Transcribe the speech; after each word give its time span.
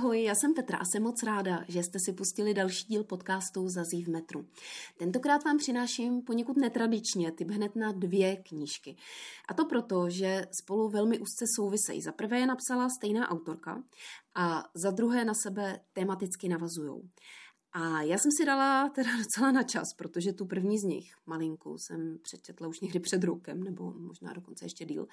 Ahoj, 0.00 0.22
já 0.22 0.34
jsem 0.34 0.54
Petra 0.54 0.78
a 0.78 0.84
jsem 0.84 1.02
moc 1.02 1.22
ráda, 1.22 1.64
že 1.68 1.82
jste 1.82 1.98
si 2.04 2.12
pustili 2.12 2.54
další 2.54 2.86
díl 2.86 3.04
podcastu 3.04 3.68
Zazí 3.68 4.04
v 4.04 4.08
metru. 4.08 4.46
Tentokrát 4.96 5.44
vám 5.44 5.58
přináším 5.58 6.22
poněkud 6.22 6.56
netradičně 6.56 7.32
typ 7.32 7.50
hned 7.50 7.76
na 7.76 7.92
dvě 7.92 8.36
knížky. 8.36 8.96
A 9.48 9.54
to 9.54 9.64
proto, 9.64 10.10
že 10.10 10.46
spolu 10.62 10.88
velmi 10.88 11.18
úzce 11.18 11.44
souvisejí. 11.56 12.02
Za 12.02 12.12
prvé 12.12 12.38
je 12.38 12.46
napsala 12.46 12.88
stejná 12.88 13.30
autorka 13.30 13.82
a 14.34 14.64
za 14.74 14.90
druhé 14.90 15.24
na 15.24 15.32
sebe 15.42 15.80
tematicky 15.92 16.48
navazují. 16.48 17.10
A 17.72 18.02
já 18.02 18.18
jsem 18.18 18.30
si 18.38 18.44
dala 18.44 18.88
teda 18.88 19.10
docela 19.16 19.52
na 19.52 19.62
čas, 19.62 19.86
protože 19.96 20.32
tu 20.32 20.46
první 20.46 20.78
z 20.78 20.82
nich, 20.82 21.14
malinku, 21.26 21.76
jsem 21.78 22.18
přečetla 22.22 22.68
už 22.68 22.80
někdy 22.80 23.00
před 23.00 23.24
rokem, 23.24 23.62
nebo 23.64 23.92
možná 23.92 24.32
dokonce 24.32 24.64
ještě 24.64 24.84
díl. 24.84 25.06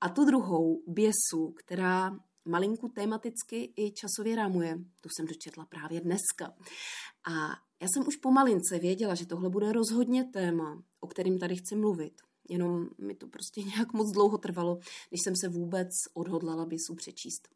A 0.00 0.08
tu 0.08 0.24
druhou, 0.24 0.82
Běsu, 0.86 1.54
která 1.56 2.18
malinku 2.48 2.88
tematicky 2.88 3.72
i 3.76 3.90
časově 3.90 4.36
rámuje. 4.36 4.78
Tu 5.00 5.08
jsem 5.08 5.26
dočetla 5.26 5.66
právě 5.66 6.00
dneska. 6.00 6.54
A 7.28 7.32
já 7.82 7.88
jsem 7.88 8.06
už 8.06 8.16
po 8.16 8.30
malince 8.30 8.78
věděla, 8.78 9.14
že 9.14 9.26
tohle 9.26 9.50
bude 9.50 9.72
rozhodně 9.72 10.24
téma, 10.24 10.82
o 11.00 11.06
kterým 11.06 11.38
tady 11.38 11.56
chci 11.56 11.76
mluvit. 11.76 12.12
Jenom 12.48 12.88
mi 12.98 13.14
to 13.14 13.26
prostě 13.26 13.62
nějak 13.76 13.92
moc 13.92 14.12
dlouho 14.12 14.38
trvalo, 14.38 14.78
než 15.12 15.20
jsem 15.24 15.36
se 15.36 15.48
vůbec 15.48 15.88
odhodlala 16.14 16.66
Běsu 16.66 16.94
přečíst. 16.94 17.48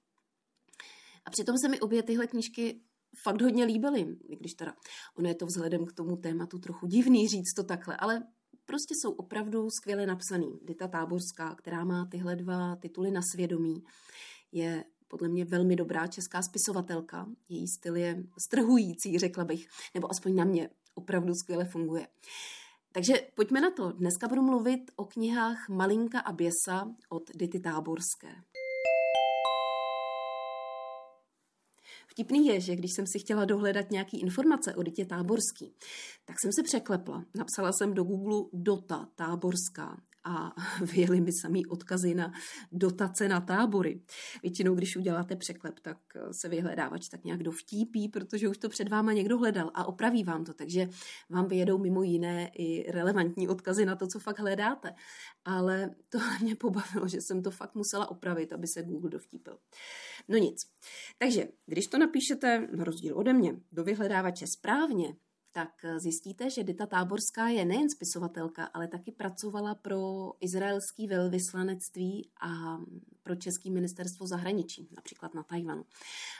A 1.24 1.30
přitom 1.30 1.58
se 1.58 1.68
mi 1.68 1.80
obě 1.80 2.02
tyhle 2.02 2.26
knížky 2.26 2.80
fakt 3.22 3.42
hodně 3.42 3.64
líbily, 3.64 4.16
i 4.28 4.36
když 4.36 4.54
teda 4.54 4.74
ono 5.14 5.28
je 5.28 5.34
to 5.34 5.46
vzhledem 5.46 5.86
k 5.86 5.92
tomu 5.92 6.16
tématu 6.16 6.58
trochu 6.58 6.86
divný 6.86 7.28
říct 7.28 7.54
to 7.56 7.62
takhle, 7.62 7.96
ale 7.96 8.22
prostě 8.64 8.94
jsou 8.94 9.12
opravdu 9.12 9.70
skvěle 9.70 10.06
napsaný. 10.06 10.58
Dita 10.62 10.88
Táborská, 10.88 11.54
která 11.54 11.84
má 11.84 12.06
tyhle 12.10 12.36
dva 12.36 12.76
tituly 12.76 13.10
na 13.10 13.20
svědomí, 13.32 13.84
je 14.52 14.84
podle 15.08 15.28
mě 15.28 15.44
velmi 15.44 15.76
dobrá 15.76 16.06
česká 16.06 16.42
spisovatelka. 16.42 17.26
Její 17.48 17.68
styl 17.68 17.96
je 17.96 18.24
strhující, 18.46 19.18
řekla 19.18 19.44
bych, 19.44 19.66
nebo 19.94 20.10
aspoň 20.10 20.34
na 20.34 20.44
mě 20.44 20.70
opravdu 20.94 21.34
skvěle 21.34 21.64
funguje. 21.64 22.08
Takže 22.92 23.14
pojďme 23.34 23.60
na 23.60 23.70
to. 23.70 23.92
Dneska 23.92 24.28
budu 24.28 24.42
mluvit 24.42 24.90
o 24.96 25.04
knihách 25.04 25.68
Malinka 25.68 26.20
a 26.20 26.32
Běsa 26.32 26.94
od 27.08 27.30
Dity 27.34 27.60
Táborské. 27.60 28.34
Vtipný 32.12 32.46
je, 32.46 32.60
že 32.60 32.76
když 32.76 32.90
jsem 32.94 33.06
si 33.06 33.18
chtěla 33.18 33.44
dohledat 33.44 33.90
nějaký 33.90 34.20
informace 34.20 34.74
o 34.74 34.82
Ditě 34.82 35.04
Táborský, 35.04 35.74
tak 36.24 36.36
jsem 36.40 36.50
se 36.52 36.62
překlepla. 36.62 37.24
Napsala 37.34 37.70
jsem 37.72 37.94
do 37.94 38.04
Google 38.04 38.48
Dota 38.52 39.08
Táborská 39.14 40.02
a 40.24 40.52
vyjeli 40.92 41.20
mi 41.20 41.32
samý 41.32 41.66
odkazy 41.66 42.14
na 42.14 42.32
dotace 42.72 43.28
na 43.28 43.40
tábory. 43.40 44.00
Většinou, 44.42 44.74
když 44.74 44.96
uděláte 44.96 45.36
překlep, 45.36 45.80
tak 45.80 45.98
se 46.32 46.48
vyhledávač 46.48 47.08
tak 47.08 47.24
nějak 47.24 47.42
dovtípí, 47.42 48.08
protože 48.08 48.48
už 48.48 48.58
to 48.58 48.68
před 48.68 48.88
váma 48.88 49.12
někdo 49.12 49.38
hledal 49.38 49.70
a 49.74 49.84
opraví 49.84 50.24
vám 50.24 50.44
to, 50.44 50.54
takže 50.54 50.88
vám 51.30 51.48
vyjedou 51.48 51.78
mimo 51.78 52.02
jiné 52.02 52.50
i 52.54 52.92
relevantní 52.92 53.48
odkazy 53.48 53.86
na 53.86 53.96
to, 53.96 54.06
co 54.06 54.18
fakt 54.18 54.38
hledáte. 54.38 54.94
Ale 55.44 55.90
to 56.08 56.18
mě 56.42 56.56
pobavilo, 56.56 57.08
že 57.08 57.20
jsem 57.20 57.42
to 57.42 57.50
fakt 57.50 57.74
musela 57.74 58.10
opravit, 58.10 58.52
aby 58.52 58.66
se 58.66 58.82
Google 58.82 59.10
dovtípil. 59.10 59.58
No 60.28 60.36
nic. 60.38 60.66
Takže, 61.18 61.48
když 61.66 61.86
to 61.86 61.98
napíšete, 61.98 62.68
na 62.76 62.84
rozdíl 62.84 63.18
ode 63.18 63.32
mě, 63.32 63.60
do 63.72 63.84
vyhledávače 63.84 64.46
správně, 64.46 65.14
tak 65.52 65.70
zjistíte, 65.98 66.50
že 66.50 66.64
Dita 66.64 66.86
Táborská 66.86 67.48
je 67.48 67.64
nejen 67.64 67.90
spisovatelka, 67.90 68.64
ale 68.64 68.88
taky 68.88 69.12
pracovala 69.12 69.74
pro 69.74 70.32
izraelský 70.40 71.06
velvyslanectví 71.06 72.30
a 72.40 72.78
pro 73.22 73.36
Český 73.36 73.70
ministerstvo 73.70 74.26
zahraničí, 74.26 74.88
například 74.96 75.34
na 75.34 75.42
Tajvanu. 75.42 75.84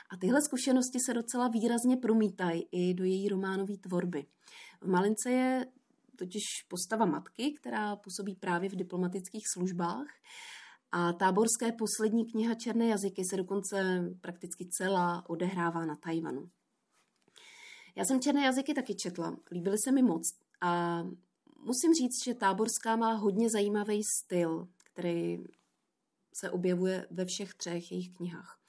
A 0.09 0.17
tyhle 0.17 0.41
zkušenosti 0.41 0.99
se 1.05 1.13
docela 1.13 1.47
výrazně 1.47 1.97
promítají 1.97 2.67
i 2.71 2.93
do 2.93 3.03
její 3.03 3.29
románové 3.29 3.77
tvorby. 3.77 4.25
V 4.81 4.87
Malince 4.87 5.31
je 5.31 5.65
totiž 6.15 6.43
postava 6.67 7.05
matky, 7.05 7.53
která 7.59 7.95
působí 7.95 8.35
právě 8.35 8.69
v 8.69 8.75
diplomatických 8.75 9.43
službách 9.53 10.07
a 10.91 11.13
táborské 11.13 11.71
poslední 11.71 12.25
kniha 12.31 12.55
Černé 12.55 12.87
jazyky 12.87 13.21
se 13.29 13.37
dokonce 13.37 14.03
prakticky 14.21 14.67
celá 14.69 15.29
odehrává 15.29 15.85
na 15.85 15.95
Tajvanu. 15.95 16.49
Já 17.95 18.05
jsem 18.05 18.21
černé 18.21 18.45
jazyky 18.45 18.73
taky 18.73 18.95
četla, 18.95 19.37
líbily 19.51 19.77
se 19.77 19.91
mi 19.91 20.01
moc 20.01 20.33
a 20.61 21.03
musím 21.59 21.93
říct, 21.93 22.23
že 22.23 22.33
Táborská 22.33 22.95
má 22.95 23.13
hodně 23.13 23.49
zajímavý 23.49 24.01
styl, 24.03 24.67
který 24.83 25.37
se 26.33 26.51
objevuje 26.51 27.07
ve 27.11 27.25
všech 27.25 27.53
třech 27.53 27.91
jejich 27.91 28.15
knihách. 28.15 28.59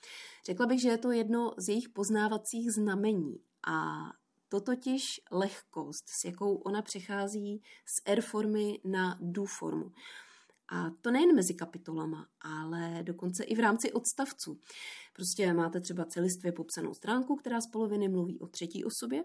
Řekla 0.46 0.66
bych, 0.66 0.80
že 0.80 0.88
je 0.88 0.98
to 0.98 1.10
jedno 1.10 1.50
z 1.58 1.68
jejich 1.68 1.88
poznávacích 1.88 2.72
znamení 2.72 3.40
a 3.66 4.04
to 4.48 4.60
totiž 4.60 5.02
lehkost, 5.30 6.04
s 6.20 6.24
jakou 6.24 6.54
ona 6.56 6.82
přechází 6.82 7.62
z 7.86 8.02
R 8.04 8.20
formy 8.20 8.80
na 8.84 9.18
D 9.20 9.42
formu. 9.58 9.92
A 10.74 10.90
to 11.00 11.10
nejen 11.10 11.34
mezi 11.34 11.54
kapitolama, 11.54 12.26
ale 12.40 13.02
dokonce 13.02 13.44
i 13.44 13.54
v 13.54 13.60
rámci 13.60 13.92
odstavců. 13.92 14.58
Prostě 15.12 15.52
máte 15.52 15.80
třeba 15.80 16.04
celistvě 16.04 16.52
popsanou 16.52 16.94
stránku, 16.94 17.36
která 17.36 17.60
z 17.60 17.66
poloviny 17.66 18.08
mluví 18.08 18.38
o 18.38 18.46
třetí 18.46 18.84
osobě 18.84 19.24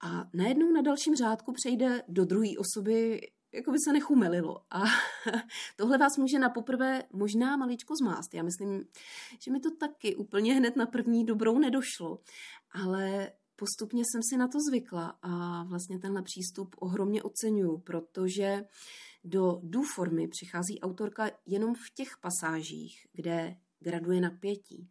a 0.00 0.28
najednou 0.34 0.72
na 0.72 0.82
dalším 0.82 1.16
řádku 1.16 1.52
přejde 1.52 2.02
do 2.08 2.24
druhé 2.24 2.48
osoby, 2.58 3.20
jako 3.52 3.72
by 3.72 3.78
se 3.84 3.92
nechumelilo. 3.92 4.56
A 4.70 4.82
tohle 5.76 5.98
vás 5.98 6.16
může 6.16 6.38
na 6.38 6.48
poprvé 6.48 7.02
možná 7.12 7.56
maličko 7.56 7.94
zmást. 8.02 8.34
Já 8.34 8.42
myslím, 8.42 8.84
že 9.44 9.50
mi 9.52 9.60
to 9.60 9.70
taky 9.76 10.16
úplně 10.16 10.54
hned 10.54 10.76
na 10.76 10.86
první 10.86 11.24
dobrou 11.24 11.58
nedošlo, 11.58 12.18
ale 12.72 13.32
postupně 13.56 14.02
jsem 14.04 14.20
si 14.30 14.36
na 14.36 14.48
to 14.48 14.58
zvykla 14.68 15.18
a 15.22 15.64
vlastně 15.64 15.98
tenhle 15.98 16.22
přístup 16.22 16.76
ohromně 16.78 17.22
oceňuju, 17.22 17.78
protože 17.78 18.64
do 19.24 19.60
dů 19.62 19.82
formy 19.82 20.28
přichází 20.28 20.80
autorka 20.80 21.30
jenom 21.46 21.74
v 21.74 21.94
těch 21.94 22.08
pasážích, 22.20 23.06
kde 23.12 23.56
graduje 23.80 24.20
napětí. 24.20 24.88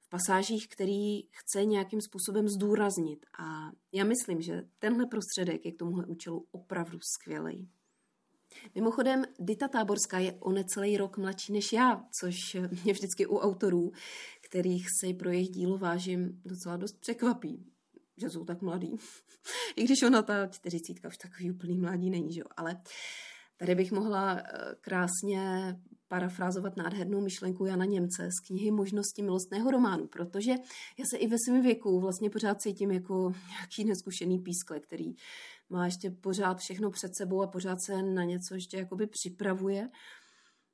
V 0.00 0.08
pasážích, 0.08 0.68
který 0.68 1.22
chce 1.22 1.64
nějakým 1.64 2.00
způsobem 2.00 2.48
zdůraznit. 2.48 3.26
A 3.38 3.70
já 3.92 4.04
myslím, 4.04 4.42
že 4.42 4.62
tenhle 4.78 5.06
prostředek 5.06 5.64
je 5.66 5.72
k 5.72 5.78
tomuhle 5.78 6.06
účelu 6.06 6.46
opravdu 6.50 6.98
skvělý. 7.00 7.68
Mimochodem, 8.74 9.24
Dita 9.38 9.68
Táborská 9.68 10.18
je 10.18 10.32
o 10.32 10.52
necelý 10.52 10.96
rok 10.96 11.18
mladší 11.18 11.52
než 11.52 11.72
já, 11.72 12.04
což 12.20 12.36
mě 12.84 12.92
vždycky 12.92 13.26
u 13.26 13.38
autorů, 13.38 13.92
kterých 14.40 14.86
se 15.00 15.14
pro 15.14 15.30
jejich 15.30 15.48
dílo 15.48 15.78
vážím, 15.78 16.42
docela 16.44 16.76
dost 16.76 17.00
překvapí, 17.00 17.66
že 18.16 18.30
jsou 18.30 18.44
tak 18.44 18.62
mladí. 18.62 18.96
I 19.76 19.84
když 19.84 20.02
ona 20.02 20.22
ta 20.22 20.46
čtyřicítka 20.46 21.08
už 21.08 21.16
takový 21.16 21.50
úplný 21.50 21.78
mladí 21.78 22.10
není, 22.10 22.32
že 22.32 22.40
jo? 22.40 22.46
Ale 22.56 22.74
uh, 22.74 22.80
Tady 23.60 23.74
bych 23.74 23.92
mohla 23.92 24.38
eh, 24.38 24.42
krásně 24.80 25.76
parafrázovat 26.08 26.76
nádhernou 26.76 27.20
myšlenku 27.20 27.64
Jana 27.64 27.84
Němce 27.84 28.28
z 28.30 28.46
knihy 28.46 28.70
Možnosti 28.70 29.22
milostného 29.22 29.70
románu, 29.70 30.06
protože 30.06 30.50
já 30.98 31.04
se 31.10 31.18
i 31.18 31.26
ve 31.26 31.36
svém 31.44 31.62
věku 31.62 32.00
vlastně 32.00 32.30
pořád 32.30 32.60
cítím 32.60 32.90
jako 32.90 33.32
nějaký 33.50 33.84
neskušený 33.84 34.38
pískle, 34.38 34.80
který 34.80 35.14
má 35.70 35.84
ještě 35.84 36.10
pořád 36.10 36.58
všechno 36.58 36.90
před 36.90 37.16
sebou 37.16 37.42
a 37.42 37.46
pořád 37.46 37.78
se 37.86 38.02
na 38.02 38.24
něco 38.24 38.54
ještě 38.54 38.76
jakoby 38.76 39.06
připravuje. 39.06 39.88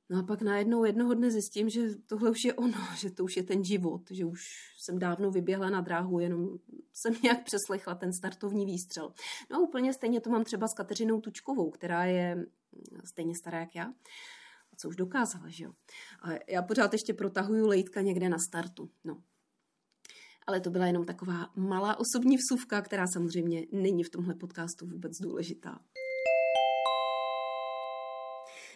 No 0.08 0.18
a 0.18 0.22
pak 0.22 0.42
najednou 0.42 0.84
jednoho 0.84 1.14
dne 1.14 1.30
zjistím, 1.30 1.68
že 1.68 1.96
tohle 2.06 2.30
už 2.30 2.44
je 2.44 2.54
ono, 2.54 2.78
že 2.96 3.10
to 3.10 3.24
už 3.24 3.36
je 3.36 3.42
ten 3.42 3.64
život, 3.64 4.02
že 4.10 4.24
už 4.24 4.40
jsem 4.78 4.98
dávno 4.98 5.30
vyběhla 5.30 5.70
na 5.70 5.80
dráhu, 5.80 6.20
jenom 6.20 6.58
jsem 6.92 7.14
nějak 7.22 7.44
přeslechla 7.44 7.94
ten 7.94 8.12
startovní 8.12 8.66
výstřel. 8.66 9.12
No 9.50 9.56
a 9.56 9.60
úplně 9.60 9.92
stejně 9.92 10.20
to 10.20 10.30
mám 10.30 10.44
třeba 10.44 10.68
s 10.68 10.74
Kateřinou 10.74 11.20
Tučkovou, 11.20 11.70
která 11.70 12.04
je 12.04 12.46
stejně 13.04 13.34
stará 13.34 13.60
jak 13.60 13.74
já. 13.74 13.84
A 14.72 14.76
co 14.76 14.88
už 14.88 14.96
dokázala, 14.96 15.48
že 15.48 15.64
jo? 15.64 15.72
A 16.22 16.28
já 16.48 16.62
pořád 16.62 16.92
ještě 16.92 17.14
protahuju 17.14 17.66
lejtka 17.66 18.00
někde 18.00 18.28
na 18.28 18.38
startu. 18.48 18.90
No. 19.04 19.22
Ale 20.46 20.60
to 20.60 20.70
byla 20.70 20.86
jenom 20.86 21.04
taková 21.04 21.50
malá 21.56 21.96
osobní 21.98 22.36
vsuvka, 22.36 22.82
která 22.82 23.06
samozřejmě 23.06 23.66
není 23.72 24.04
v 24.04 24.10
tomhle 24.10 24.34
podcastu 24.34 24.86
vůbec 24.86 25.18
důležitá. 25.20 25.80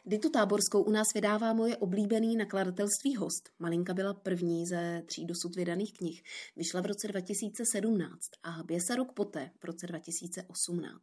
Ditu 0.07 0.31
Táborskou 0.31 0.83
u 0.83 0.91
nás 0.91 1.13
vydává 1.15 1.53
moje 1.53 1.77
oblíbený 1.77 2.37
nakladatelství 2.37 3.17
Host. 3.17 3.49
Malinka 3.59 3.95
byla 3.95 4.15
první 4.15 4.67
ze 4.67 5.03
tří 5.07 5.27
dosud 5.27 5.57
vydaných 5.57 5.93
knih. 5.93 6.23
Vyšla 6.57 6.81
v 6.81 6.87
roce 6.87 7.09
2017 7.09 8.31
a 8.43 8.63
Běsa 8.63 8.95
rok 8.95 9.13
poté, 9.13 9.51
v 9.61 9.65
roce 9.65 9.87
2018. 9.87 11.01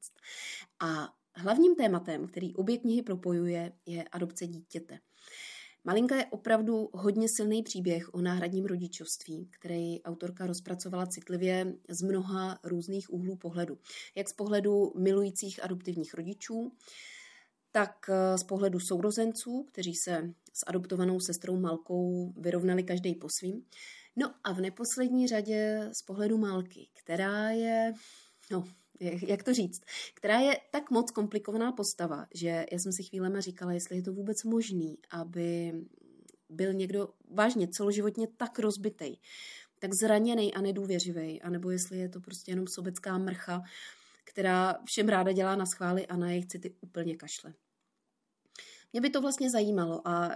A 0.79 1.13
hlavním 1.35 1.75
tématem, 1.75 2.27
který 2.27 2.55
obě 2.55 2.77
knihy 2.77 3.01
propojuje, 3.01 3.71
je 3.85 4.03
adopce 4.03 4.47
dítěte. 4.47 4.99
Malinka 5.83 6.15
je 6.15 6.25
opravdu 6.25 6.89
hodně 6.93 7.27
silný 7.29 7.63
příběh 7.63 8.13
o 8.13 8.21
náhradním 8.21 8.65
rodičovství, 8.65 9.49
který 9.59 10.03
autorka 10.03 10.47
rozpracovala 10.47 11.05
citlivě 11.05 11.73
z 11.89 12.01
mnoha 12.01 12.59
různých 12.63 13.13
úhlů 13.13 13.35
pohledu. 13.35 13.77
Jak 14.15 14.29
z 14.29 14.33
pohledu 14.33 14.93
milujících 14.97 15.63
adoptivních 15.63 16.13
rodičů, 16.13 16.71
tak 17.77 18.09
eh, 18.09 18.37
z 18.37 18.43
pohledu 18.43 18.79
sourozenců, 18.79 19.63
kteří 19.71 19.95
se 19.95 20.33
s 20.53 20.63
adoptovanou 20.67 21.19
sestrou 21.19 21.59
Malkou 21.59 22.33
vyrovnali 22.37 22.83
každý 22.83 23.15
po 23.15 23.27
svým, 23.29 23.63
No 24.19 24.33
a 24.43 24.53
v 24.53 24.61
neposlední 24.61 25.27
řadě 25.27 25.89
z 25.93 26.01
pohledu 26.01 26.37
Malky, 26.37 26.89
která 26.93 27.49
je, 27.49 27.93
no, 28.51 28.63
jak 29.27 29.43
to 29.43 29.53
říct, 29.53 29.81
která 30.13 30.39
je 30.39 30.57
tak 30.71 30.91
moc 30.91 31.11
komplikovaná 31.11 31.71
postava, 31.71 32.27
že 32.33 32.65
já 32.71 32.79
jsem 32.79 32.91
si 32.91 33.03
chvílema 33.03 33.39
říkala, 33.39 33.73
jestli 33.73 33.95
je 33.95 34.01
to 34.01 34.13
vůbec 34.13 34.43
možný, 34.43 34.97
aby 35.09 35.73
byl 36.49 36.73
někdo 36.73 37.09
vážně 37.29 37.67
celoživotně 37.67 38.27
tak 38.37 38.59
rozbitej, 38.59 39.17
tak 39.79 39.93
zraněný 39.93 40.53
a 40.53 40.61
nedůvěřivý, 40.61 41.41
anebo 41.41 41.69
jestli 41.69 41.97
je 41.97 42.09
to 42.09 42.21
prostě 42.21 42.51
jenom 42.51 42.67
sobecká 42.67 43.17
mrcha, 43.17 43.61
která 44.23 44.75
všem 44.85 45.09
ráda 45.09 45.31
dělá 45.31 45.55
na 45.55 45.65
schvály 45.65 46.07
a 46.07 46.17
na 46.17 46.29
jejich 46.29 46.45
city 46.47 46.75
úplně 46.81 47.15
kašle. 47.15 47.53
Mě 48.93 49.01
by 49.01 49.09
to 49.09 49.21
vlastně 49.21 49.49
zajímalo 49.49 50.07
a 50.07 50.29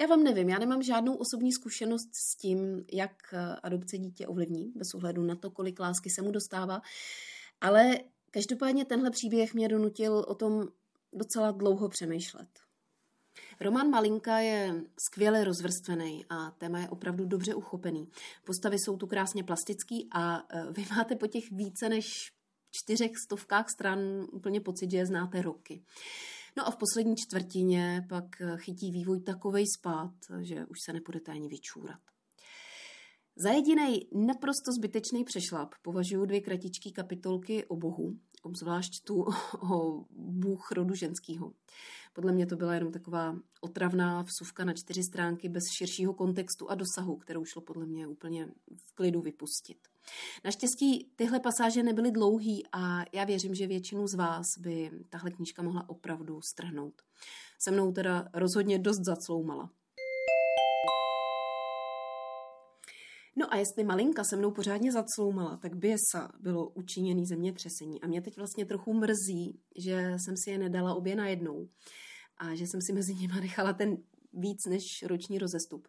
já 0.00 0.06
vám 0.06 0.22
nevím, 0.22 0.48
já 0.48 0.58
nemám 0.58 0.82
žádnou 0.82 1.14
osobní 1.14 1.52
zkušenost 1.52 2.08
s 2.14 2.36
tím, 2.36 2.84
jak 2.92 3.34
adopce 3.62 3.98
dítě 3.98 4.26
ovlivní, 4.26 4.72
bez 4.76 4.94
ohledu 4.94 5.22
na 5.22 5.36
to, 5.36 5.50
kolik 5.50 5.80
lásky 5.80 6.10
se 6.10 6.22
mu 6.22 6.30
dostává, 6.30 6.80
ale 7.60 7.98
každopádně 8.30 8.84
tenhle 8.84 9.10
příběh 9.10 9.54
mě 9.54 9.68
donutil 9.68 10.24
o 10.28 10.34
tom 10.34 10.68
docela 11.12 11.50
dlouho 11.50 11.88
přemýšlet. 11.88 12.48
Roman 13.60 13.90
Malinka 13.90 14.38
je 14.38 14.84
skvěle 14.98 15.44
rozvrstvený 15.44 16.26
a 16.30 16.50
téma 16.50 16.80
je 16.80 16.88
opravdu 16.88 17.24
dobře 17.24 17.54
uchopený. 17.54 18.08
Postavy 18.44 18.78
jsou 18.78 18.96
tu 18.96 19.06
krásně 19.06 19.44
plastický 19.44 20.08
a 20.12 20.38
e, 20.38 20.72
vy 20.72 20.84
máte 20.96 21.16
po 21.16 21.26
těch 21.26 21.50
více 21.50 21.88
než 21.88 22.32
čtyřech 22.70 23.18
stovkách 23.18 23.70
stran 23.70 23.98
úplně 24.32 24.60
pocit, 24.60 24.90
že 24.90 24.96
je 24.96 25.06
znáte 25.06 25.42
roky. 25.42 25.84
No 26.56 26.68
a 26.68 26.70
v 26.70 26.76
poslední 26.76 27.16
čtvrtině 27.16 28.06
pak 28.08 28.26
chytí 28.56 28.90
vývoj 28.90 29.20
takovej 29.20 29.64
spát, 29.78 30.14
že 30.40 30.66
už 30.66 30.78
se 30.84 30.92
nepůjdete 30.92 31.32
ani 31.32 31.48
vyčůrat. 31.48 32.00
Za 33.40 33.50
jediný 33.50 34.08
naprosto 34.12 34.72
zbytečný 34.78 35.24
přešlap 35.24 35.74
považuji 35.82 36.26
dvě 36.26 36.40
kratičké 36.40 36.90
kapitolky 36.90 37.66
o 37.66 37.76
Bohu, 37.76 38.16
obzvlášť 38.42 39.04
tu 39.04 39.24
o 39.72 40.04
Bůh 40.10 40.70
rodu 40.72 40.94
ženského. 40.94 41.52
Podle 42.12 42.32
mě 42.32 42.46
to 42.46 42.56
byla 42.56 42.74
jenom 42.74 42.92
taková 42.92 43.36
otravná 43.60 44.22
vsuvka 44.22 44.64
na 44.64 44.72
čtyři 44.72 45.02
stránky 45.02 45.48
bez 45.48 45.62
širšího 45.76 46.14
kontextu 46.14 46.70
a 46.70 46.74
dosahu, 46.74 47.16
kterou 47.16 47.44
šlo 47.44 47.62
podle 47.62 47.86
mě 47.86 48.06
úplně 48.06 48.48
v 48.86 48.94
klidu 48.94 49.20
vypustit. 49.20 49.78
Naštěstí 50.44 51.10
tyhle 51.16 51.40
pasáže 51.40 51.82
nebyly 51.82 52.10
dlouhý 52.10 52.66
a 52.72 53.04
já 53.12 53.24
věřím, 53.24 53.54
že 53.54 53.66
většinu 53.66 54.06
z 54.06 54.14
vás 54.14 54.46
by 54.58 54.90
tahle 55.08 55.30
knížka 55.30 55.62
mohla 55.62 55.88
opravdu 55.88 56.40
strhnout. 56.42 57.02
Se 57.58 57.70
mnou 57.70 57.92
teda 57.92 58.28
rozhodně 58.34 58.78
dost 58.78 59.04
zacloumala. 59.06 59.70
No 63.36 63.52
a 63.52 63.56
jestli 63.56 63.84
malinka 63.84 64.24
se 64.24 64.36
mnou 64.36 64.50
pořádně 64.50 64.92
zacloumala, 64.92 65.56
tak 65.56 65.76
Biesa 65.76 66.32
bylo 66.40 66.68
učiněný 66.68 67.26
zemětřesení. 67.26 68.02
A 68.02 68.06
mě 68.06 68.22
teď 68.22 68.36
vlastně 68.36 68.64
trochu 68.64 68.94
mrzí, 68.94 69.60
že 69.76 70.16
jsem 70.16 70.34
si 70.36 70.50
je 70.50 70.58
nedala 70.58 70.94
obě 70.94 71.16
najednou 71.16 71.68
a 72.36 72.54
že 72.54 72.66
jsem 72.66 72.80
si 72.82 72.92
mezi 72.92 73.14
nimi 73.14 73.40
nechala 73.40 73.72
ten 73.72 73.96
víc 74.32 74.66
než 74.68 74.82
roční 75.06 75.38
rozestup. 75.38 75.88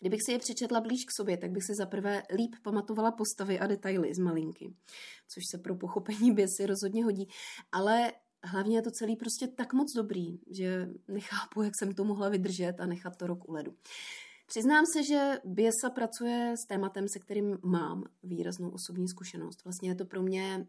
Kdybych 0.00 0.20
si 0.26 0.32
je 0.32 0.38
přečetla 0.38 0.80
blíž 0.80 1.04
k 1.04 1.16
sobě, 1.16 1.36
tak 1.36 1.50
bych 1.50 1.64
si 1.64 1.74
zaprvé 1.74 2.22
líp 2.34 2.54
pamatovala 2.62 3.12
postavy 3.12 3.58
a 3.58 3.66
detaily 3.66 4.14
z 4.14 4.18
malinky, 4.18 4.74
což 5.28 5.42
se 5.50 5.58
pro 5.58 5.76
pochopení 5.76 6.32
běsy 6.34 6.66
rozhodně 6.66 7.04
hodí, 7.04 7.28
ale 7.72 8.12
hlavně 8.44 8.76
je 8.78 8.82
to 8.82 8.90
celý 8.90 9.16
prostě 9.16 9.48
tak 9.48 9.72
moc 9.72 9.92
dobrý, 9.92 10.40
že 10.50 10.88
nechápu, 11.08 11.62
jak 11.62 11.72
jsem 11.78 11.92
to 11.92 12.04
mohla 12.04 12.28
vydržet 12.28 12.74
a 12.78 12.86
nechat 12.86 13.16
to 13.16 13.26
rok 13.26 13.48
u 13.48 13.52
ledu. 13.52 13.74
Přiznám 14.46 14.84
se, 14.92 15.02
že 15.02 15.40
Biesa 15.44 15.90
pracuje 15.90 16.54
s 16.56 16.66
tématem, 16.66 17.08
se 17.08 17.18
kterým 17.18 17.58
mám 17.62 18.04
výraznou 18.22 18.70
osobní 18.70 19.08
zkušenost. 19.08 19.64
Vlastně 19.64 19.90
je 19.90 19.94
to 19.94 20.04
pro 20.04 20.22
mě 20.22 20.66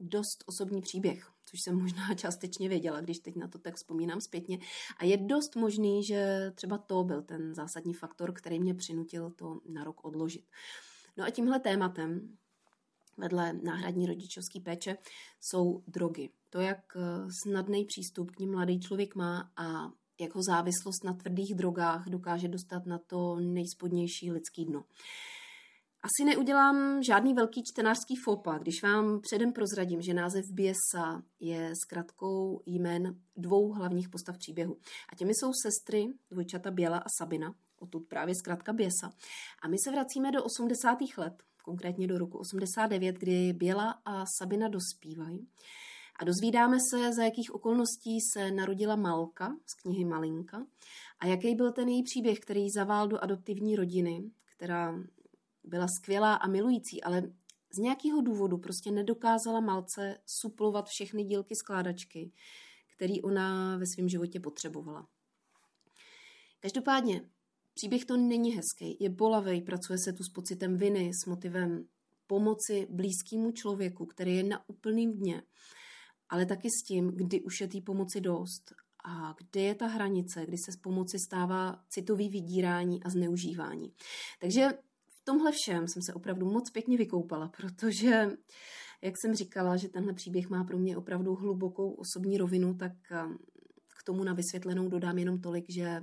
dost 0.00 0.44
osobní 0.46 0.80
příběh, 0.80 1.30
což 1.52 1.60
jsem 1.60 1.80
možná 1.80 2.14
částečně 2.14 2.68
věděla, 2.68 3.00
když 3.00 3.18
teď 3.18 3.36
na 3.36 3.48
to 3.48 3.58
tak 3.58 3.76
vzpomínám 3.76 4.20
zpětně. 4.20 4.58
A 4.96 5.04
je 5.04 5.16
dost 5.16 5.56
možný, 5.56 6.04
že 6.04 6.52
třeba 6.54 6.78
to 6.78 7.04
byl 7.04 7.22
ten 7.22 7.54
zásadní 7.54 7.94
faktor, 7.94 8.32
který 8.32 8.60
mě 8.60 8.74
přinutil 8.74 9.30
to 9.30 9.60
na 9.68 9.84
rok 9.84 10.04
odložit. 10.04 10.44
No 11.16 11.24
a 11.24 11.30
tímhle 11.30 11.60
tématem 11.60 12.36
vedle 13.16 13.52
náhradní 13.52 14.06
rodičovské 14.06 14.60
péče 14.60 14.96
jsou 15.40 15.82
drogy. 15.86 16.30
To, 16.50 16.60
jak 16.60 16.96
snadný 17.42 17.84
přístup 17.84 18.30
k 18.30 18.38
ním 18.38 18.50
mladý 18.50 18.80
člověk 18.80 19.14
má 19.14 19.52
a 19.56 19.92
jako 20.20 20.42
závislost 20.42 21.04
na 21.04 21.14
tvrdých 21.14 21.54
drogách 21.54 22.08
dokáže 22.08 22.48
dostat 22.48 22.86
na 22.86 22.98
to 22.98 23.36
nejspodnější 23.40 24.32
lidský 24.32 24.64
dno. 24.64 24.84
Asi 26.04 26.24
neudělám 26.24 27.02
žádný 27.02 27.34
velký 27.34 27.62
čtenářský 27.62 28.16
fopa, 28.16 28.58
když 28.58 28.82
vám 28.82 29.20
předem 29.20 29.52
prozradím, 29.52 30.02
že 30.02 30.14
název 30.14 30.44
Biesa 30.50 31.22
je 31.40 31.72
zkratkou 31.84 32.62
jmén 32.66 33.20
dvou 33.36 33.72
hlavních 33.72 34.08
postav 34.08 34.38
příběhu. 34.38 34.76
A 35.12 35.16
těmi 35.16 35.32
jsou 35.34 35.50
sestry, 35.62 36.06
dvojčata 36.30 36.70
Běla 36.70 36.98
a 36.98 37.06
Sabina, 37.18 37.54
odtud 37.78 38.06
právě 38.08 38.34
zkrátka 38.34 38.72
Biesa. 38.72 39.12
A 39.62 39.68
my 39.68 39.76
se 39.84 39.90
vracíme 39.90 40.32
do 40.32 40.44
80. 40.44 40.98
let, 41.16 41.42
konkrétně 41.64 42.06
do 42.06 42.18
roku 42.18 42.38
89, 42.38 43.16
kdy 43.16 43.52
Běla 43.52 43.90
a 44.04 44.24
Sabina 44.38 44.68
dospívají. 44.68 45.48
A 46.18 46.24
dozvídáme 46.24 46.76
se, 46.90 47.12
za 47.12 47.24
jakých 47.24 47.54
okolností 47.54 48.18
se 48.32 48.50
narodila 48.50 48.96
Malka 48.96 49.56
z 49.66 49.74
knihy 49.74 50.04
Malinka 50.04 50.66
a 51.20 51.26
jaký 51.26 51.54
byl 51.54 51.72
ten 51.72 51.88
její 51.88 52.02
příběh, 52.02 52.40
který 52.40 52.70
zavál 52.70 53.08
do 53.08 53.24
adoptivní 53.24 53.76
rodiny, 53.76 54.22
která 54.56 54.94
byla 55.64 55.86
skvělá 55.88 56.34
a 56.34 56.48
milující, 56.48 57.02
ale 57.02 57.22
z 57.74 57.78
nějakého 57.78 58.20
důvodu 58.20 58.58
prostě 58.58 58.90
nedokázala 58.90 59.60
Malce 59.60 60.18
suplovat 60.26 60.86
všechny 60.88 61.24
dílky 61.24 61.54
skládačky, 61.56 62.32
který 62.96 63.22
ona 63.22 63.76
ve 63.76 63.84
svém 63.94 64.08
životě 64.08 64.40
potřebovala. 64.40 65.08
Každopádně, 66.60 67.30
příběh 67.74 68.04
to 68.04 68.16
není 68.16 68.50
hezký, 68.50 68.96
je 69.00 69.10
bolavý, 69.10 69.62
pracuje 69.62 69.98
se 70.04 70.12
tu 70.12 70.22
s 70.24 70.28
pocitem 70.28 70.76
viny, 70.76 71.10
s 71.24 71.26
motivem 71.26 71.84
pomoci 72.26 72.86
blízkému 72.90 73.52
člověku, 73.52 74.06
který 74.06 74.36
je 74.36 74.42
na 74.42 74.68
úplným 74.68 75.12
dně 75.12 75.42
ale 76.32 76.46
taky 76.46 76.68
s 76.70 76.82
tím, 76.82 77.08
kdy 77.08 77.40
už 77.40 77.60
je 77.60 77.68
té 77.68 77.80
pomoci 77.80 78.20
dost 78.20 78.72
a 79.04 79.34
kde 79.38 79.60
je 79.60 79.74
ta 79.74 79.86
hranice, 79.86 80.46
kdy 80.46 80.56
se 80.58 80.72
z 80.72 80.76
pomoci 80.76 81.18
stává 81.18 81.84
citový 81.88 82.28
vydírání 82.28 83.02
a 83.02 83.10
zneužívání. 83.10 83.92
Takže 84.40 84.68
tomhle 85.24 85.52
všem 85.52 85.88
jsem 85.88 86.02
se 86.02 86.14
opravdu 86.14 86.46
moc 86.46 86.70
pěkně 86.70 86.96
vykoupala, 86.96 87.48
protože, 87.48 88.30
jak 89.02 89.14
jsem 89.18 89.34
říkala, 89.34 89.76
že 89.76 89.88
tenhle 89.88 90.12
příběh 90.12 90.50
má 90.50 90.64
pro 90.64 90.78
mě 90.78 90.96
opravdu 90.96 91.34
hlubokou 91.34 91.92
osobní 91.92 92.38
rovinu, 92.38 92.74
tak 92.74 92.92
um, 93.24 93.38
k 93.98 94.02
tomu 94.04 94.24
na 94.24 94.34
vysvětlenou 94.34 94.88
dodám 94.88 95.18
jenom 95.18 95.40
tolik, 95.40 95.64
že 95.68 96.02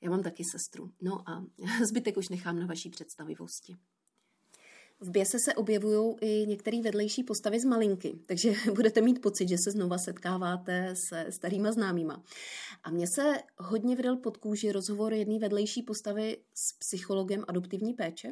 já 0.00 0.10
mám 0.10 0.22
taky 0.22 0.44
sestru. 0.44 0.92
No 1.02 1.28
a 1.28 1.44
zbytek 1.88 2.16
už 2.16 2.28
nechám 2.28 2.58
na 2.58 2.66
vaší 2.66 2.90
představivosti. 2.90 3.76
V 5.02 5.10
běse 5.10 5.38
se 5.44 5.54
objevují 5.54 6.16
i 6.20 6.46
některé 6.46 6.82
vedlejší 6.82 7.24
postavy 7.24 7.60
z 7.60 7.64
malinky, 7.64 8.18
takže 8.26 8.54
budete 8.74 9.00
mít 9.00 9.22
pocit, 9.22 9.48
že 9.48 9.56
se 9.58 9.70
znova 9.70 9.98
setkáváte 9.98 10.94
se 11.08 11.26
starýma 11.30 11.72
známýma. 11.72 12.24
A 12.82 12.90
mně 12.90 13.06
se 13.14 13.34
hodně 13.58 13.96
vydal 13.96 14.16
pod 14.16 14.36
kůži 14.36 14.72
rozhovor 14.72 15.14
jedné 15.14 15.38
vedlejší 15.38 15.82
postavy 15.82 16.38
s 16.54 16.78
psychologem 16.78 17.44
adoptivní 17.48 17.94
péče, 17.94 18.28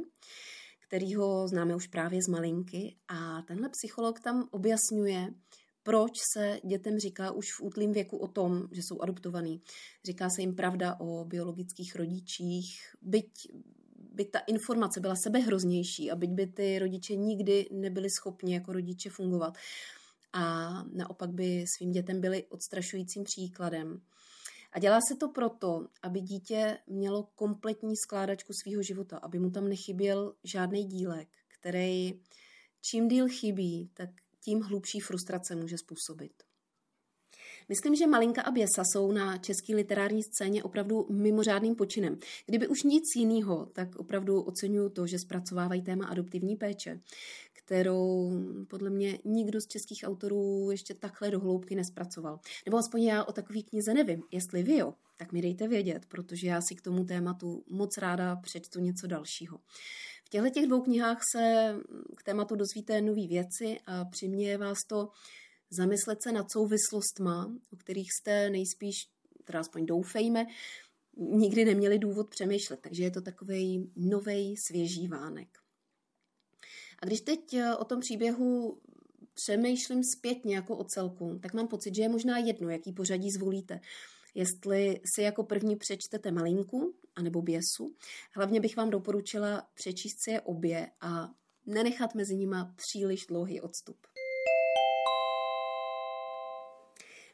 kterýho 0.87 1.49
známe 1.49 1.77
už 1.77 1.87
právě 1.87 2.23
z 2.23 2.29
malinky. 2.29 2.97
A 3.09 3.43
tenhle 3.43 3.69
psycholog 3.69 4.21
tam 4.21 4.49
objasňuje, 4.50 5.35
proč 5.83 6.12
se 6.35 6.61
dětem 6.65 6.99
říká 6.99 7.31
už 7.31 7.47
v 7.53 7.62
útlým 7.62 7.93
věku 7.93 8.17
o 8.17 8.29
tom, 8.29 8.69
že 8.73 8.83
jsou 8.83 9.00
adoptovaný. 9.00 9.61
Říká 10.05 10.31
se 10.31 10.41
jim 10.41 10.55
pravda 10.55 10.97
o 11.00 11.25
biologických 11.25 11.97
rodičích, 11.97 12.81
byť 13.03 13.31
by 14.21 14.25
ta 14.25 14.39
informace 14.39 15.00
byla 15.00 15.15
sebehroznější 15.17 16.11
a 16.11 16.17
byť 16.17 16.31
by 16.31 16.47
ty 16.47 16.79
rodiče 16.79 17.17
nikdy 17.17 17.69
nebyli 17.73 18.11
schopni 18.11 18.55
jako 18.55 18.73
rodiče 18.73 19.11
fungovat 19.11 19.55
a 20.33 20.43
naopak 20.93 21.31
by 21.31 21.65
svým 21.77 21.93
dětem 21.93 22.21
byli 22.21 22.45
odstrašujícím 22.45 23.25
příkladem. 23.25 24.00
A 24.73 24.79
dělá 24.79 24.99
se 25.09 25.17
to 25.17 25.29
proto, 25.29 25.87
aby 26.03 26.21
dítě 26.21 26.79
mělo 26.87 27.29
kompletní 27.35 27.97
skládačku 27.97 28.53
svého 28.53 28.83
života, 28.83 29.19
aby 29.19 29.39
mu 29.39 29.50
tam 29.50 29.69
nechyběl 29.69 30.35
žádný 30.45 30.85
dílek, 30.85 31.29
který 31.61 32.21
čím 32.81 33.09
díl 33.09 33.29
chybí, 33.29 33.91
tak 33.95 34.11
tím 34.45 34.61
hlubší 34.61 35.00
frustrace 35.00 35.57
může 35.57 35.79
způsobit. 35.79 36.50
Myslím, 37.71 37.95
že 37.95 38.07
Malinka 38.07 38.43
a 38.43 38.50
Běsa 38.50 38.83
jsou 38.93 39.12
na 39.12 39.39
české 39.39 39.75
literární 39.75 40.23
scéně 40.23 40.62
opravdu 40.62 41.07
mimořádným 41.11 41.75
počinem. 41.75 42.19
Kdyby 42.47 42.69
už 42.69 42.83
nic 42.83 43.05
jiného, 43.17 43.67
tak 43.73 43.97
opravdu 43.97 44.43
oceňuju 44.43 44.89
to, 44.89 45.07
že 45.07 45.19
zpracovávají 45.19 45.83
téma 45.83 46.07
adoptivní 46.07 46.57
péče, 46.57 47.00
kterou 47.53 48.33
podle 48.69 48.91
mě 48.91 49.19
nikdo 49.25 49.61
z 49.61 49.67
českých 49.67 50.05
autorů 50.05 50.69
ještě 50.71 50.95
takhle 50.95 51.31
do 51.31 51.41
hloubky 51.41 51.75
nespracoval. 51.75 52.41
Nebo 52.67 52.79
aspoň 52.79 53.03
já 53.03 53.25
o 53.25 53.33
takové 53.33 53.62
knize 53.62 53.95
nevím. 53.95 54.23
Jestli 54.31 54.62
vy 54.62 54.77
jo, 54.77 54.95
tak 55.17 55.33
mi 55.33 55.43
dejte 55.43 55.69
vědět, 55.69 56.07
protože 56.07 56.47
já 56.47 56.61
si 56.61 56.75
k 56.75 56.83
tomu 56.83 57.05
tématu 57.05 57.65
moc 57.69 57.99
ráda 57.99 58.37
přečtu 58.37 58.81
něco 58.81 59.07
dalšího. 59.07 59.59
V 60.25 60.29
těchto 60.29 60.50
těch 60.50 60.67
dvou 60.67 60.81
knihách 60.81 61.21
se 61.37 61.75
k 62.17 62.23
tématu 62.23 62.57
dozvíte 62.57 63.00
nové 63.00 63.27
věci 63.27 63.79
a 63.87 64.05
přiměje 64.05 64.59
vás 64.59 64.79
to 64.89 65.09
zamyslet 65.71 66.23
se 66.23 66.33
nad 66.33 66.50
souvislostma, 66.50 67.53
o 67.73 67.77
kterých 67.77 68.12
jste 68.12 68.50
nejspíš, 68.50 68.97
teda 69.45 69.61
aspoň 69.61 69.87
doufejme, 69.87 70.47
nikdy 71.17 71.65
neměli 71.65 71.99
důvod 71.99 72.31
přemýšlet. 72.31 72.81
Takže 72.81 73.03
je 73.03 73.11
to 73.11 73.21
takový 73.21 73.93
nový 73.97 74.57
svěží 74.57 75.09
vánek. 75.09 75.49
A 76.99 77.07
když 77.07 77.21
teď 77.21 77.55
eh, 77.55 77.77
o 77.77 77.85
tom 77.85 78.00
příběhu 78.00 78.81
přemýšlím 79.35 80.05
zpětně 80.05 80.55
jako 80.55 80.77
o 80.77 80.85
celku, 80.85 81.39
tak 81.43 81.55
mám 81.55 81.69
pocit, 81.69 81.95
že 81.95 82.03
je 82.03 82.09
možná 82.09 82.39
jedno, 82.39 82.71
jaký 82.71 82.93
pořadí 82.93 83.31
zvolíte. 83.31 83.81
Jestli 84.35 85.00
si 85.15 85.23
jako 85.23 85.45
první 85.45 85.77
přečtete 85.77 86.31
malinku 86.31 86.95
anebo 87.17 87.43
běsu, 87.43 87.95
hlavně 88.35 88.61
bych 88.61 88.77
vám 88.77 88.91
doporučila 88.91 89.69
přečíst 89.75 90.17
si 90.25 90.31
je 90.31 90.41
obě 90.41 90.91
a 91.00 91.31
nenechat 91.67 92.15
mezi 92.15 92.37
nima 92.37 92.75
příliš 92.77 93.27
dlouhý 93.27 93.61
odstup. 93.61 93.97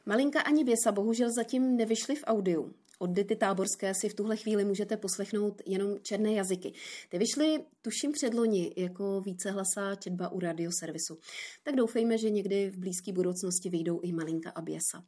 Malinka 0.07 0.41
ani 0.41 0.63
Běsa 0.63 0.91
bohužel 0.91 1.29
zatím 1.35 1.77
nevyšly 1.77 2.15
v 2.15 2.23
audiu. 2.27 2.73
Od 2.99 3.09
Dity 3.09 3.35
Táborské 3.35 3.93
si 3.93 4.09
v 4.09 4.13
tuhle 4.13 4.37
chvíli 4.37 4.65
můžete 4.65 4.97
poslechnout 4.97 5.61
jenom 5.65 5.99
černé 6.01 6.33
jazyky. 6.33 6.73
Ty 7.09 7.17
vyšly, 7.17 7.63
tuším, 7.81 8.11
předloni 8.11 8.73
jako 8.77 9.21
vícehlasá 9.21 9.95
četba 9.95 10.29
u 10.29 10.39
radioservisu. 10.39 11.17
Tak 11.63 11.75
doufejme, 11.75 12.17
že 12.17 12.29
někdy 12.29 12.69
v 12.69 12.77
blízké 12.77 13.13
budoucnosti 13.13 13.69
vyjdou 13.69 13.99
i 14.01 14.11
Malinka 14.11 14.49
a 14.55 14.61
Běsa. 14.61 15.03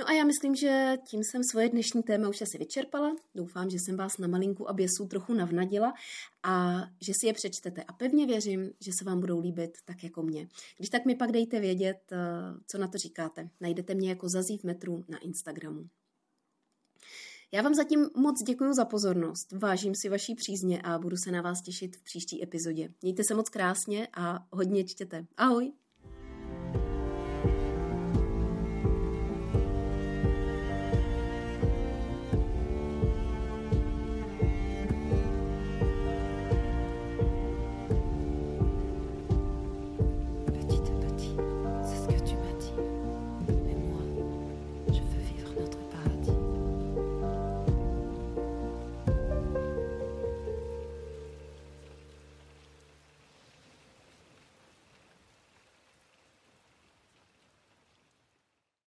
No 0.00 0.08
a 0.08 0.12
já 0.12 0.24
myslím, 0.24 0.54
že 0.54 0.98
tím 1.08 1.20
jsem 1.24 1.44
svoje 1.44 1.68
dnešní 1.68 2.02
téma 2.02 2.28
už 2.28 2.42
asi 2.42 2.58
vyčerpala. 2.58 3.16
Doufám, 3.34 3.70
že 3.70 3.76
jsem 3.76 3.96
vás 3.96 4.18
na 4.18 4.28
malinku 4.28 4.70
a 4.70 4.72
běsu 4.72 5.06
trochu 5.06 5.34
navnadila 5.34 5.92
a 6.42 6.80
že 7.06 7.12
si 7.20 7.26
je 7.26 7.32
přečtete. 7.32 7.82
A 7.82 7.92
pevně 7.92 8.26
věřím, 8.26 8.70
že 8.80 8.90
se 8.98 9.04
vám 9.04 9.20
budou 9.20 9.40
líbit 9.40 9.70
tak 9.84 10.04
jako 10.04 10.22
mě. 10.22 10.48
Když 10.76 10.90
tak 10.90 11.04
mi 11.04 11.14
pak 11.14 11.32
dejte 11.32 11.60
vědět, 11.60 11.98
eh, 12.12 12.16
co 12.66 12.78
na 12.78 12.88
to 12.88 12.98
říkáte. 12.98 13.48
Najdete 13.60 13.94
mě 13.94 14.08
jako 14.08 14.28
Zazí 14.28 14.58
v 14.58 14.64
metru 14.64 15.04
na 15.08 15.18
Instagramu. 15.18 15.84
Já 17.52 17.62
vám 17.62 17.74
zatím 17.74 18.10
moc 18.16 18.42
děkuji 18.42 18.72
za 18.72 18.84
pozornost, 18.84 19.52
vážím 19.52 19.94
si 19.94 20.08
vaší 20.08 20.34
přízně 20.34 20.82
a 20.82 20.98
budu 20.98 21.16
se 21.16 21.30
na 21.30 21.42
vás 21.42 21.62
těšit 21.62 21.96
v 21.96 22.02
příští 22.02 22.42
epizodě. 22.42 22.88
Mějte 23.02 23.24
se 23.24 23.34
moc 23.34 23.48
krásně 23.48 24.08
a 24.14 24.46
hodně 24.52 24.84
čtěte. 24.84 25.26
Ahoj! 25.36 25.72